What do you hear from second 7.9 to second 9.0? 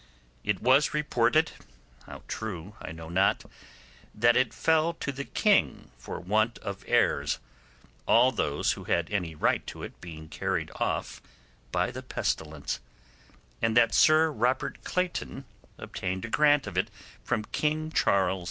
all those who